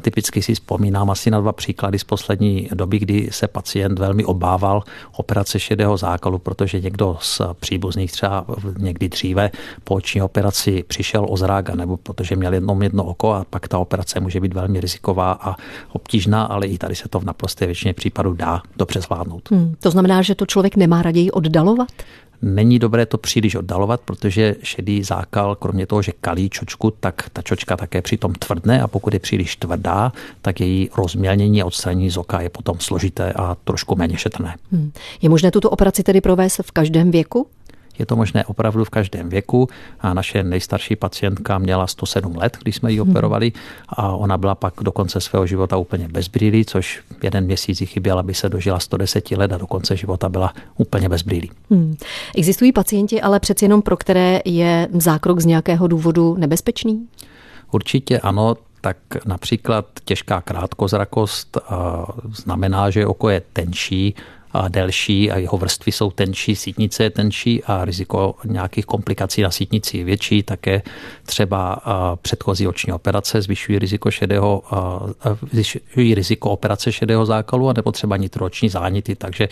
Typicky 0.00 0.42
si 0.42 0.54
vzpomínám 0.54 1.10
asi 1.10 1.30
na 1.30 1.40
dva 1.40 1.52
příklady 1.52 1.98
z 1.98 2.04
poslední 2.04 2.68
doby, 2.74 2.98
kdy 2.98 3.28
se 3.32 3.48
pacient 3.48 3.98
velmi 3.98 4.24
obával 4.24 4.82
operace 5.16 5.60
šedého 5.60 5.96
zákalu, 5.96 6.38
protože 6.38 6.80
někdo 6.80 7.18
z 7.20 7.40
příbuzných 7.60 8.12
třeba 8.12 8.44
někdy 8.78 9.08
dříve 9.08 9.50
po 9.84 9.94
oční 9.94 10.22
operaci 10.22 10.82
přišel 10.82 11.26
o 11.28 11.36
zrága, 11.36 11.74
nebo 11.74 11.96
protože 11.96 12.36
měl 12.36 12.54
jedno 12.54 12.78
jedno 12.82 13.04
oko 13.04 13.32
a 13.32 13.44
pak 13.50 13.68
ta 13.68 13.78
operace 13.78 14.20
může 14.20 14.40
být 14.40 14.54
velmi 14.54 14.80
riziková 14.80 15.32
a 15.32 15.56
obtížná, 15.92 16.44
ale 16.44 16.66
i 16.66 16.78
tady 16.78 16.94
se 16.94 17.08
to 17.08 17.20
v 17.20 17.24
naprosté 17.24 17.66
většině 17.66 17.94
případů 17.94 18.34
dá 18.34 18.62
dobře 18.76 19.00
zvládnout. 19.00 19.50
Hmm, 19.50 19.74
to 19.80 19.90
znamená, 19.90 20.22
že 20.22 20.34
to 20.34 20.46
člověk 20.46 20.76
nemá 20.76 21.02
raději 21.02 21.30
oddalovat? 21.30 21.88
Není 22.42 22.78
dobré 22.78 23.06
to 23.06 23.18
příliš 23.18 23.54
oddalovat, 23.54 24.00
protože 24.00 24.56
šedý 24.62 25.02
zákal, 25.02 25.54
kromě 25.54 25.86
toho, 25.86 26.02
že 26.02 26.12
kalí 26.20 26.50
čočku, 26.50 26.90
tak 27.00 27.30
ta 27.32 27.42
čočka 27.42 27.76
také 27.76 28.02
přitom 28.02 28.32
tvrdne 28.32 28.82
a 28.82 28.88
pokud 28.88 29.14
je 29.14 29.20
příliš 29.20 29.56
tvrdá, 29.56 30.12
tak 30.42 30.60
její 30.60 30.90
rozmělnění 30.96 31.62
a 31.62 31.66
odstranění 31.66 32.10
z 32.10 32.16
oka 32.16 32.40
je 32.40 32.48
potom 32.48 32.80
složité 32.80 33.32
a 33.32 33.56
trošku 33.64 33.96
méně 33.96 34.18
šetrné. 34.18 34.56
Hmm. 34.72 34.92
Je 35.22 35.28
možné 35.28 35.50
tuto 35.50 35.70
operaci 35.70 36.02
tedy 36.02 36.20
provést 36.20 36.60
v 36.62 36.72
každém 36.72 37.10
věku? 37.10 37.46
Je 38.00 38.06
to 38.06 38.16
možné 38.16 38.44
opravdu 38.44 38.84
v 38.84 38.90
každém 38.90 39.28
věku. 39.28 39.68
A 40.00 40.14
naše 40.14 40.42
nejstarší 40.42 40.96
pacientka 40.96 41.58
měla 41.58 41.86
107 41.86 42.36
let, 42.36 42.56
když 42.62 42.76
jsme 42.76 42.92
ji 42.92 43.00
hmm. 43.00 43.10
operovali 43.10 43.52
a 43.88 44.12
ona 44.12 44.38
byla 44.38 44.54
pak 44.54 44.74
do 44.82 44.92
konce 44.92 45.20
svého 45.20 45.46
života 45.46 45.76
úplně 45.76 46.08
bez 46.08 46.28
brýlí, 46.28 46.64
což 46.64 47.02
jeden 47.22 47.44
měsíc 47.44 47.80
jí 47.80 47.86
chyběl, 47.86 48.18
aby 48.18 48.34
se 48.34 48.48
dožila 48.48 48.78
110 48.78 49.30
let 49.30 49.52
a 49.52 49.58
do 49.58 49.66
konce 49.66 49.96
života 49.96 50.28
byla 50.28 50.52
úplně 50.76 51.08
bez 51.08 51.22
brýlí. 51.22 51.50
Hmm. 51.70 51.96
Existují 52.36 52.72
pacienti, 52.72 53.20
ale 53.20 53.40
přeci 53.40 53.64
jenom 53.64 53.82
pro 53.82 53.96
které 53.96 54.40
je 54.44 54.88
zákrok 54.92 55.40
z 55.40 55.46
nějakého 55.46 55.86
důvodu 55.86 56.36
nebezpečný? 56.38 57.08
Určitě 57.70 58.20
ano, 58.20 58.56
tak 58.80 58.96
například 59.26 59.86
těžká 60.04 60.40
krátkozrakost 60.40 61.58
znamená, 62.34 62.90
že 62.90 63.06
oko 63.06 63.28
je 63.28 63.42
tenčí, 63.52 64.14
delší 64.68 65.30
a 65.30 65.38
jeho 65.38 65.58
vrstvy 65.58 65.92
jsou 65.92 66.10
tenčí, 66.10 66.56
sítnice 66.56 67.02
je 67.02 67.10
tenčí 67.10 67.64
a 67.64 67.84
riziko 67.84 68.34
nějakých 68.44 68.86
komplikací 68.86 69.42
na 69.42 69.50
sítnici 69.50 69.98
je 69.98 70.04
větší. 70.04 70.42
Také 70.42 70.82
třeba 71.26 71.82
předchozí 72.22 72.66
oční 72.66 72.92
operace 72.92 73.42
zvyšují 73.42 73.78
riziko 73.78 74.10
šedého, 74.10 74.62
zvyšují 75.52 76.14
riziko 76.14 76.50
operace 76.50 76.92
šedého 76.92 77.26
zákalu 77.26 77.68
a 77.68 77.72
nebo 77.72 77.92
třeba 77.92 78.16
nitrooční 78.16 78.68
záněty, 78.68 79.16
takže 79.16 79.48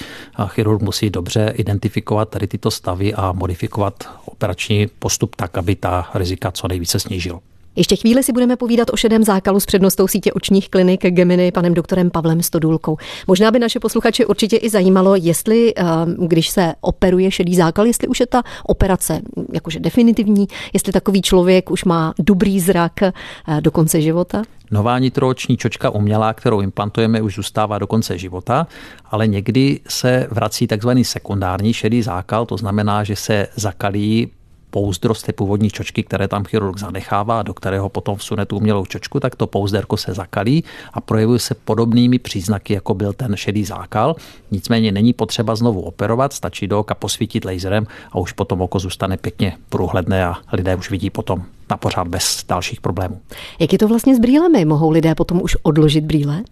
chirurg 0.46 0.82
musí 0.82 1.10
dobře 1.10 1.52
identifikovat 1.56 2.28
tady 2.28 2.46
tyto 2.46 2.70
stavy 2.70 3.14
a 3.14 3.32
modifikovat 3.32 4.08
operační 4.24 4.86
postup 4.98 5.36
tak, 5.36 5.58
aby 5.58 5.76
ta 5.76 6.10
rizika 6.14 6.50
co 6.50 6.68
nejvíce 6.68 7.00
snížil. 7.00 7.40
Ještě 7.78 7.96
chvíli 7.96 8.22
si 8.22 8.32
budeme 8.32 8.56
povídat 8.56 8.90
o 8.92 8.96
šedém 8.96 9.24
zákalu 9.24 9.60
s 9.60 9.66
přednostou 9.66 10.08
sítě 10.08 10.32
očních 10.32 10.68
klinik 10.68 11.06
Gemini 11.06 11.52
panem 11.52 11.74
doktorem 11.74 12.10
Pavlem 12.10 12.42
Stodulkou. 12.42 12.96
Možná 13.26 13.50
by 13.50 13.58
naše 13.58 13.80
posluchače 13.80 14.26
určitě 14.26 14.56
i 14.56 14.70
zajímalo, 14.70 15.14
jestli, 15.14 15.74
eh, 15.76 15.82
když 16.26 16.48
se 16.48 16.74
operuje 16.80 17.30
šedý 17.30 17.56
zákal, 17.56 17.86
jestli 17.86 18.08
už 18.08 18.20
je 18.20 18.26
ta 18.26 18.42
operace 18.64 19.20
jakože 19.52 19.80
definitivní, 19.80 20.46
jestli 20.72 20.92
takový 20.92 21.22
člověk 21.22 21.70
už 21.70 21.84
má 21.84 22.14
dobrý 22.18 22.60
zrak 22.60 23.02
eh, 23.02 23.12
do 23.60 23.70
konce 23.70 24.00
života. 24.00 24.42
Nová 24.70 24.98
nitrooční 24.98 25.56
čočka 25.56 25.90
umělá, 25.90 26.34
kterou 26.34 26.60
implantujeme, 26.60 27.22
už 27.22 27.34
zůstává 27.34 27.78
do 27.78 27.86
konce 27.86 28.18
života, 28.18 28.66
ale 29.10 29.26
někdy 29.26 29.80
se 29.88 30.26
vrací 30.30 30.66
takzvaný 30.66 31.04
sekundární 31.04 31.72
šedý 31.72 32.02
zákal, 32.02 32.46
to 32.46 32.56
znamená, 32.56 33.04
že 33.04 33.16
se 33.16 33.46
zakalí 33.56 34.30
pouzdro 34.70 35.14
z 35.14 35.22
té 35.22 35.32
původní 35.32 35.70
čočky, 35.70 36.02
které 36.02 36.28
tam 36.28 36.44
chirurg 36.44 36.78
zanechává, 36.78 37.42
do 37.42 37.54
kterého 37.54 37.88
potom 37.88 38.16
vsune 38.16 38.46
tu 38.46 38.56
umělou 38.56 38.86
čočku, 38.86 39.20
tak 39.20 39.36
to 39.36 39.46
pouzderko 39.46 39.96
se 39.96 40.14
zakalí 40.14 40.64
a 40.92 41.00
projevuje 41.00 41.38
se 41.38 41.54
podobnými 41.54 42.18
příznaky, 42.18 42.74
jako 42.74 42.94
byl 42.94 43.12
ten 43.12 43.36
šedý 43.36 43.64
zákal. 43.64 44.16
Nicméně 44.50 44.92
není 44.92 45.12
potřeba 45.12 45.56
znovu 45.56 45.80
operovat, 45.80 46.32
stačí 46.32 46.66
do 46.66 46.80
oka 46.80 46.94
posvítit 46.94 47.44
laserem 47.44 47.86
a 48.12 48.18
už 48.18 48.32
potom 48.32 48.60
oko 48.60 48.78
zůstane 48.78 49.16
pěkně 49.16 49.56
průhledné 49.68 50.26
a 50.26 50.34
lidé 50.52 50.76
už 50.76 50.90
vidí 50.90 51.10
potom 51.10 51.42
na 51.70 51.76
pořád 51.76 52.08
bez 52.08 52.44
dalších 52.48 52.80
problémů. 52.80 53.20
Jak 53.58 53.72
je 53.72 53.78
to 53.78 53.88
vlastně 53.88 54.16
s 54.16 54.18
brýlemi? 54.18 54.64
Mohou 54.64 54.90
lidé 54.90 55.14
potom 55.14 55.42
už 55.42 55.56
odložit 55.62 56.04
brýle? 56.04 56.42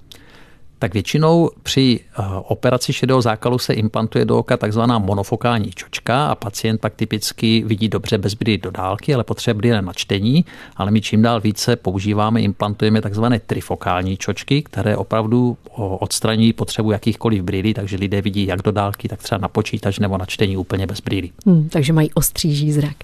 Tak 0.78 0.94
většinou 0.94 1.50
při 1.62 2.00
eh, 2.00 2.22
operaci 2.42 2.92
šedého 2.92 3.22
zákalu 3.22 3.58
se 3.58 3.74
implantuje 3.74 4.24
do 4.24 4.38
oka 4.38 4.56
takzvaná 4.56 4.98
monofokální 4.98 5.70
čočka 5.70 6.26
a 6.26 6.34
pacient 6.34 6.80
pak 6.80 6.94
typicky 6.94 7.62
vidí 7.66 7.88
dobře 7.88 8.18
bez 8.18 8.34
brýlí 8.34 8.58
do 8.58 8.70
dálky, 8.70 9.14
ale 9.14 9.24
potřebuje 9.24 9.54
brýle 9.58 9.82
na 9.82 9.92
čtení, 9.92 10.44
ale 10.76 10.90
my 10.90 11.00
čím 11.00 11.22
dál 11.22 11.40
více 11.40 11.76
používáme, 11.76 12.40
implantujeme 12.40 13.00
takzvané 13.00 13.40
trifokální 13.40 14.16
čočky, 14.16 14.62
které 14.62 14.96
opravdu 14.96 15.56
odstraní 15.76 16.52
potřebu 16.52 16.90
jakýchkoliv 16.92 17.42
brýlí, 17.42 17.74
takže 17.74 17.96
lidé 17.96 18.22
vidí 18.22 18.46
jak 18.46 18.62
do 18.62 18.72
dálky, 18.72 19.08
tak 19.08 19.22
třeba 19.22 19.38
na 19.38 19.48
počítač 19.48 19.98
nebo 19.98 20.18
na 20.18 20.26
čtení 20.26 20.56
úplně 20.56 20.86
bez 20.86 21.00
brýlí. 21.00 21.32
Hmm, 21.46 21.68
takže 21.68 21.92
mají 21.92 22.12
ostříží 22.14 22.72
zrak. 22.72 22.96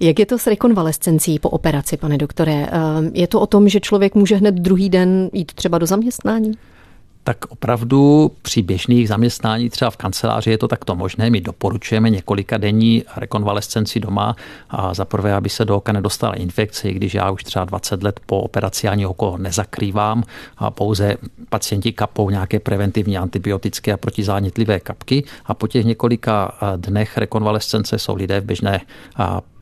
Jak 0.00 0.18
je 0.18 0.26
to 0.26 0.38
s 0.38 0.46
rekonvalescencí 0.46 1.38
po 1.38 1.48
operaci, 1.48 1.96
pane 1.96 2.18
doktore? 2.18 2.52
Eh, 2.52 2.70
je 3.12 3.26
to 3.26 3.40
o 3.40 3.46
tom, 3.46 3.68
že 3.68 3.80
člověk 3.80 4.14
může 4.14 4.36
hned 4.36 4.54
druhý 4.54 4.90
den 4.90 5.30
jít 5.32 5.52
třeba 5.52 5.78
do 5.78 5.86
zaměstnání? 5.86 6.52
Tak 7.24 7.44
opravdu 7.48 8.32
při 8.42 8.62
běžných 8.62 9.08
zaměstnání 9.08 9.70
třeba 9.70 9.90
v 9.90 9.96
kanceláři 9.96 10.50
je 10.50 10.58
to 10.58 10.68
takto 10.68 10.94
možné. 10.94 11.30
My 11.30 11.40
doporučujeme 11.40 12.10
několika 12.10 12.58
denní 12.58 13.04
rekonvalescenci 13.16 14.00
doma 14.00 14.36
a 14.70 14.94
za 14.94 15.04
prvé, 15.04 15.34
aby 15.34 15.48
se 15.48 15.64
do 15.64 15.76
oka 15.76 15.92
nedostala 15.92 16.34
infekce, 16.34 16.92
když 16.92 17.14
já 17.14 17.30
už 17.30 17.44
třeba 17.44 17.64
20 17.64 18.02
let 18.02 18.20
po 18.26 18.40
operaci 18.40 18.88
ani 18.88 19.06
oko 19.06 19.38
nezakrývám 19.38 20.24
a 20.58 20.70
pouze 20.70 21.16
pacienti 21.48 21.92
kapou 21.92 22.30
nějaké 22.30 22.60
preventivní 22.60 23.18
antibiotické 23.18 23.92
a 23.92 23.96
protizánětlivé 23.96 24.80
kapky 24.80 25.24
a 25.46 25.54
po 25.54 25.66
těch 25.66 25.84
několika 25.84 26.58
dnech 26.76 27.18
rekonvalescence 27.18 27.98
jsou 27.98 28.14
lidé 28.14 28.40
v 28.40 28.44
běžné 28.44 28.80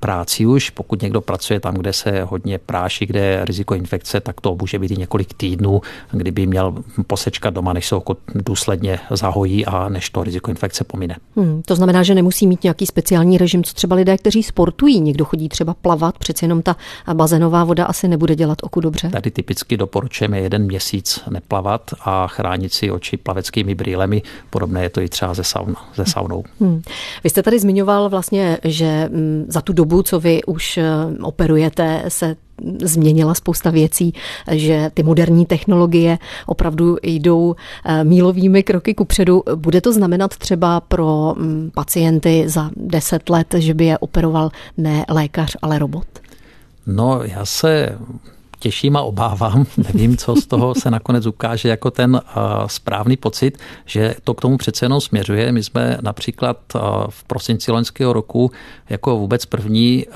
práci 0.01 0.47
už. 0.47 0.71
Pokud 0.71 1.03
někdo 1.03 1.21
pracuje 1.21 1.61
tam, 1.61 1.75
kde 1.75 1.93
se 1.93 2.23
hodně 2.23 2.59
práší, 2.59 3.07
kde 3.07 3.21
je 3.21 3.45
riziko 3.45 3.75
infekce, 3.75 4.21
tak 4.21 4.41
to 4.41 4.57
může 4.61 4.79
být 4.79 4.91
i 4.91 4.97
několik 4.97 5.35
týdnů, 5.35 5.81
kdyby 6.11 6.47
měl 6.47 6.75
posečkat 7.07 7.50
doma, 7.51 7.73
než 7.73 7.89
se 7.89 7.97
oko 7.97 8.17
důsledně 8.35 8.99
zahojí 9.11 9.67
a 9.67 9.89
než 9.89 10.11
to 10.11 10.25
riziko 10.25 10.51
infekce 10.51 10.85
pomine. 10.85 11.17
Hmm, 11.37 11.63
to 11.67 11.77
znamená, 11.77 12.03
že 12.03 12.15
nemusí 12.15 12.47
mít 12.47 12.63
nějaký 12.63 12.87
speciální 12.87 13.39
režim, 13.39 13.65
co 13.65 13.75
třeba 13.75 13.97
lidé, 13.97 14.19
kteří 14.19 14.43
sportují. 14.43 15.01
Někdo 15.01 15.25
chodí 15.25 15.49
třeba 15.49 15.75
plavat, 15.75 16.19
přeci 16.19 16.45
jenom 16.45 16.63
ta 16.63 16.77
bazénová 17.13 17.65
voda 17.65 17.85
asi 17.85 18.09
nebude 18.09 18.35
dělat 18.35 18.59
oku 18.63 18.81
dobře. 18.81 19.11
Tady 19.11 19.31
typicky 19.31 19.77
doporučujeme 19.77 20.41
jeden 20.41 20.65
měsíc 20.65 21.21
neplavat 21.31 21.91
a 22.01 22.27
chránit 22.27 22.73
si 22.73 22.91
oči 22.91 23.17
plaveckými 23.17 23.75
brýlemi. 23.75 24.23
Podobné 24.51 24.83
je 24.83 24.91
to 24.91 25.01
i 25.01 25.09
třeba 25.09 25.35
ze, 25.35 25.45
saun, 25.45 25.75
ze 25.95 26.05
saunou. 26.05 26.45
Hmm. 26.61 26.83
Vy 27.25 27.31
jste 27.31 27.43
tady 27.43 27.59
zmiňoval 27.59 28.09
vlastně, 28.09 28.59
že 28.65 29.09
mm, 29.13 29.45
za 29.49 29.61
tu 29.61 29.73
dobu 29.73 29.91
dobu, 29.91 30.03
co 30.03 30.21
vy 30.21 30.45
už 30.47 30.79
eh, 30.79 30.85
operujete, 31.23 32.05
se 32.09 32.37
změnila 32.83 33.35
spousta 33.35 33.71
věcí, 33.71 34.15
že 34.51 34.91
ty 34.95 35.03
moderní 35.03 35.47
technologie 35.47 36.19
opravdu 36.47 36.97
jdou 37.03 37.55
eh, 37.85 38.05
mílovými 38.05 38.63
kroky 38.63 38.95
kupředu. 38.95 39.43
Bude 39.55 39.81
to 39.81 39.93
znamenat 39.93 40.37
třeba 40.37 40.81
pro 40.81 41.35
mm, 41.39 41.71
pacienty 41.75 42.45
za 42.49 42.71
deset 42.77 43.31
let, 43.31 43.55
že 43.59 43.75
by 43.75 43.85
je 43.85 43.99
operoval 43.99 44.51
ne 44.77 45.05
lékař, 45.09 45.57
ale 45.63 45.79
robot? 45.79 46.07
No, 46.87 47.21
já 47.25 47.45
se 47.45 47.99
těším 48.61 48.97
a 48.97 49.03
obávám. 49.03 49.67
Nevím, 49.77 50.17
co 50.17 50.37
z 50.37 50.47
toho 50.47 50.75
se 50.75 50.91
nakonec 50.91 51.27
ukáže 51.27 51.69
jako 51.69 51.91
ten 51.91 52.21
správný 52.67 53.17
pocit, 53.17 53.59
že 53.85 54.15
to 54.25 54.35
k 54.35 54.41
tomu 54.41 54.57
přece 54.57 54.85
jenom 54.85 55.01
směřuje. 55.01 55.53
My 55.53 55.63
jsme 55.63 55.99
například 56.01 56.57
v 57.09 57.25
prosinci 57.25 57.73
loňského 57.73 58.13
roku 58.13 58.51
jako 58.89 59.17
vůbec 59.17 59.47
první 59.47 60.07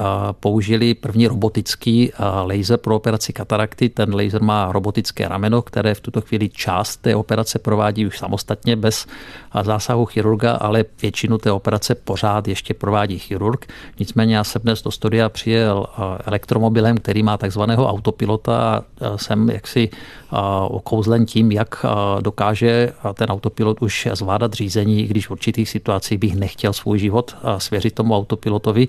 použili 0.40 0.94
první 0.94 1.26
robotický 1.26 2.12
laser 2.42 2.78
pro 2.78 2.96
operaci 2.96 3.32
katarakty. 3.32 3.88
Ten 3.88 4.14
laser 4.14 4.42
má 4.42 4.72
robotické 4.72 5.28
rameno, 5.28 5.62
které 5.62 5.94
v 5.94 6.00
tuto 6.00 6.20
chvíli 6.20 6.48
část 6.48 6.96
té 6.96 7.16
operace 7.16 7.58
provádí 7.58 8.06
už 8.06 8.18
samostatně 8.18 8.76
bez 8.76 9.06
zásahu 9.62 10.04
chirurga, 10.06 10.52
ale 10.52 10.84
většinu 11.02 11.38
té 11.38 11.52
operace 11.52 11.94
pořád 11.94 12.48
ještě 12.48 12.74
provádí 12.74 13.18
chirurg. 13.18 13.66
Nicméně 13.98 14.36
já 14.36 14.44
jsem 14.44 14.62
dnes 14.62 14.82
do 14.82 14.90
studia 14.90 15.28
přijel 15.28 15.86
elektromobilem, 16.24 16.96
který 16.96 17.22
má 17.22 17.36
takzvaného 17.36 17.88
autopilota 17.88 18.24
pilota 18.24 18.76
a 18.76 18.82
jsem 19.18 19.50
jaksi 19.50 19.90
okouzlen 20.68 21.26
tím, 21.26 21.52
jak 21.52 21.86
dokáže 22.20 22.92
ten 23.14 23.28
autopilot 23.28 23.82
už 23.82 24.08
zvládat 24.12 24.52
řízení, 24.52 25.02
když 25.02 25.26
v 25.26 25.30
určitých 25.30 25.68
situacích 25.68 26.18
bych 26.18 26.36
nechtěl 26.36 26.72
svůj 26.72 26.98
život 26.98 27.36
svěřit 27.58 27.94
tomu 27.94 28.16
autopilotovi, 28.16 28.86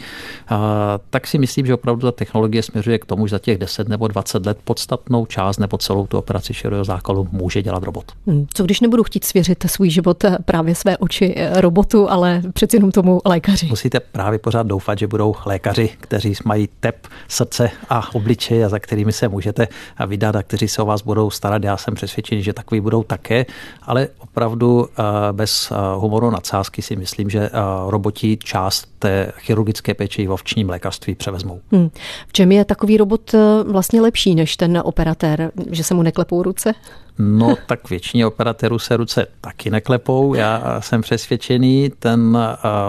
tak 1.10 1.28
si 1.28 1.38
myslím, 1.38 1.66
že 1.66 1.74
opravdu 1.74 2.08
ta 2.08 2.12
technologie 2.12 2.64
směřuje 2.64 3.00
k 3.00 3.06
tomu, 3.06 3.28
že 3.28 3.36
za 3.36 3.40
těch 3.40 3.58
10 3.58 3.88
nebo 3.88 4.08
20 4.08 4.46
let 4.46 4.58
podstatnou 4.64 5.26
část 5.26 5.58
nebo 5.58 5.78
celou 5.78 6.08
tu 6.08 6.18
operaci 6.18 6.54
širokého 6.54 6.84
zákalu 6.84 7.28
může 7.32 7.62
dělat 7.62 7.84
robot. 7.84 8.12
Hmm, 8.28 8.48
co 8.54 8.64
když 8.64 8.82
nebudu 8.82 9.04
chtít 9.04 9.24
svěřit 9.24 9.66
svůj 9.68 9.90
život 9.90 10.24
eh, 10.24 10.38
právě 10.46 10.76
své 10.76 10.98
oči 10.98 11.34
eh, 11.38 11.62
robotu, 11.62 12.10
ale 12.10 12.42
přeci 12.54 12.76
jenom 12.76 12.92
tomu 12.92 13.22
lékaři? 13.26 13.66
Musíte 13.66 14.00
právě 14.00 14.40
pořád 14.40 14.68
doufat, 14.68 15.00
že 15.00 15.08
budou 15.08 15.36
lékaři, 15.46 15.90
kteří 16.02 16.34
mají 16.46 16.70
tep 16.80 17.08
srdce 17.28 17.72
a 17.90 18.16
obličeje 18.16 18.66
a 18.66 18.70
za 18.70 18.80
kterými 18.80 19.12
se 19.12 19.28
můžete 19.28 19.68
vydat 20.08 20.36
a 20.36 20.44
kteří 20.44 20.68
se 20.68 20.82
o 20.82 20.86
vás 20.86 21.02
budou 21.02 21.30
starat. 21.36 21.64
Já 21.64 21.78
jsem 21.78 21.94
přesvědčený, 21.94 22.44
že 22.44 22.54
takový 22.54 22.82
budou 22.82 23.04
také, 23.04 23.46
ale 23.82 24.08
opravdu 24.20 24.88
eh, 24.90 25.04
bez 25.32 25.72
eh, 25.72 25.76
humoru 25.96 26.30
nadsázky 26.30 26.82
si 26.82 26.96
myslím, 26.96 27.30
že 27.30 27.40
eh, 27.40 27.52
roboti 27.88 28.38
část 28.38 28.88
té 29.00 29.32
chirurgické 29.38 29.94
péče 29.94 30.22
i 30.22 30.28
v 30.28 30.32
ovčním 30.32 30.70
lékařství 30.70 31.16
převezmou. 31.16 31.60
Hmm. 31.72 31.90
V 32.28 32.34
čem 32.34 32.52
je 32.52 32.66
takový 32.66 32.98
robot 32.98 33.36
vlastně 33.68 34.02
lepší 34.02 34.36
než 34.36 34.58
ten 34.58 34.82
operatér, 34.86 35.52
že 35.72 35.84
se 35.84 35.94
mu 35.94 36.02
neklepou 36.02 36.44
ruce? 36.44 36.74
No 37.20 37.56
tak 37.68 37.90
většině 37.90 38.28
operatérů 38.28 38.80
se 38.80 38.98
ruce 38.98 39.28
taky 39.42 39.70
neklepou. 39.70 40.34
Já 40.34 40.82
jsem 40.82 41.02
přesvědčený, 41.02 41.92
ten 42.00 42.38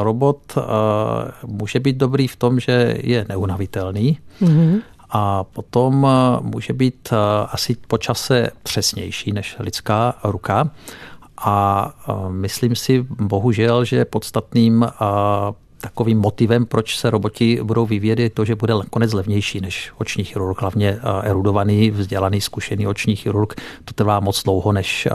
robot 0.03 0.38
může 1.47 1.81
být 1.81 1.97
dobrý 1.97 2.29
v 2.29 2.37
tom, 2.37 2.61
že 2.61 2.97
je 3.03 3.26
neunavitelný. 3.29 4.19
Mm-hmm 4.43 4.81
a 5.11 5.45
potom 5.45 6.07
eh, 6.07 6.41
může 6.43 6.73
být 6.73 7.09
eh, 7.13 7.17
asi 7.51 7.77
po 7.89 7.99
čase 7.99 8.51
přesnější 8.63 9.33
než 9.33 9.57
lidská 9.59 10.15
ruka. 10.25 10.71
A 11.39 11.91
eh, 12.09 12.13
myslím 12.29 12.77
si 12.77 13.07
bohužel, 13.11 13.85
že 13.85 14.05
podstatným 14.05 14.87
takovým 15.81 16.19
motivem, 16.19 16.67
proč 16.67 16.99
se 16.99 17.11
roboti 17.11 17.61
budou 17.63 17.87
vyvíjet, 17.87 18.19
je 18.19 18.31
to, 18.31 18.45
že 18.45 18.55
bude 18.55 18.75
konec 18.91 19.13
levnější 19.13 19.61
než 19.61 19.93
oční 19.99 20.25
chirurg, 20.25 20.61
hlavně 20.61 20.99
erudovaný, 21.23 21.91
vzdělaný, 21.91 22.41
zkušený 22.41 22.87
oční 22.87 23.17
chirurg. 23.17 23.55
To 23.85 23.95
trvá 23.95 24.21
moc 24.21 24.43
dlouho, 24.43 24.73
než 24.73 25.09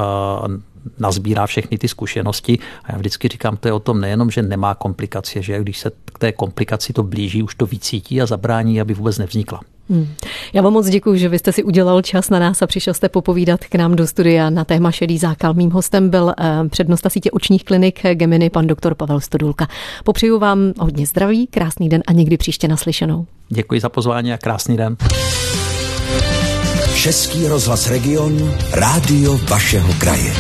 nazbírá 1.00 1.48
všechny 1.48 1.78
ty 1.78 1.88
zkušenosti. 1.88 2.60
A 2.84 2.92
já 2.92 2.98
vždycky 2.98 3.28
říkám, 3.28 3.58
to 3.58 3.68
je 3.68 3.74
o 3.74 3.80
tom 3.80 4.02
nejenom, 4.02 4.32
že 4.32 4.42
nemá 4.42 4.76
komplikace, 4.76 5.42
že 5.42 5.60
když 5.60 5.80
se 5.80 5.92
k 6.06 6.20
té 6.20 6.32
komplikaci 6.32 6.94
to 6.94 7.04
blíží, 7.04 7.44
už 7.44 7.56
to 7.56 7.66
vycítí 7.66 8.22
a 8.22 8.26
zabrání, 8.26 8.82
aby 8.82 8.94
vůbec 8.94 9.18
nevznikla. 9.18 9.60
Hmm. 9.92 10.08
Já 10.54 10.62
vám 10.62 10.74
moc 10.74 10.90
děkuji, 10.90 11.20
že 11.20 11.30
vy 11.30 11.40
jste 11.40 11.52
si 11.52 11.64
udělal 11.64 12.02
čas 12.02 12.30
na 12.30 12.40
nás 12.40 12.62
a 12.62 12.68
přišel 12.68 12.94
jste 12.94 13.10
popovídat 13.10 13.60
k 13.66 13.76
nám 13.76 13.96
do 13.96 14.08
studia 14.08 14.50
na 14.50 14.66
téma 14.66 14.92
šedý 14.92 15.18
zákal. 15.18 15.54
Mým 15.54 15.72
hostem 15.72 16.10
byl 16.10 16.34
eh, 16.38 16.70
přednosta 16.70 17.10
sítě 17.10 17.32
očních 17.32 17.64
klinik 17.64 18.00
Geminy, 18.14 18.50
pan 18.50 18.68
doktor 18.68 18.96
Pavel 18.96 19.20
Stodulka. 19.20 19.68
Popřeju 20.04 20.40
vám 20.40 20.60
hodně 20.80 21.06
zdraví, 21.06 21.48
krásný 21.48 21.90
den 21.90 22.04
a 22.08 22.12
někdy 22.12 22.38
příště 22.38 22.68
naslyšenou. 22.68 23.26
Děkuji 23.50 23.80
za 23.80 23.90
pozvání 23.90 24.34
a 24.34 24.38
krásný 24.38 24.78
den. 24.78 24.98
Český 26.96 27.48
rozhlas 27.48 27.90
Region, 27.90 28.54
rádio 28.74 29.38
vašeho 29.38 29.94
kraje. 29.94 30.34